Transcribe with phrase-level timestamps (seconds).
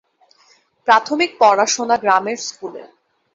[0.87, 2.83] প্রাথমিক পড়াশোনা গ্রামের স্কুলে।